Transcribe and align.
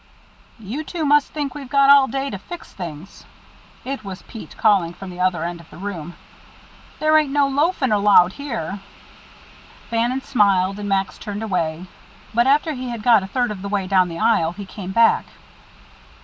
"You 0.57 0.83
two 0.83 1.05
must 1.05 1.27
think 1.27 1.53
we've 1.53 1.69
got 1.69 1.91
all 1.91 2.07
day 2.07 2.31
to 2.31 2.39
fix 2.39 2.73
things." 2.73 3.23
It 3.85 4.03
was 4.03 4.23
Pete 4.23 4.57
calling 4.57 4.93
from 4.93 5.11
the 5.11 5.19
other 5.19 5.43
end 5.43 5.61
of 5.61 5.69
the 5.69 5.77
room. 5.77 6.15
"There 6.99 7.19
ain't 7.19 7.29
no 7.31 7.47
loafing 7.47 7.91
allowed 7.91 8.33
here." 8.33 8.79
Bannon 9.91 10.21
smiled, 10.23 10.79
and 10.79 10.89
Max 10.89 11.19
turned 11.19 11.43
away. 11.43 11.85
But 12.33 12.47
after 12.47 12.73
he 12.73 12.89
had 12.89 13.03
got 13.03 13.21
a 13.21 13.27
third 13.27 13.51
of 13.51 13.61
the 13.61 13.69
way 13.69 13.85
down 13.85 14.09
the 14.09 14.17
aisle, 14.17 14.53
he 14.53 14.65
came 14.65 14.91
back. 14.91 15.27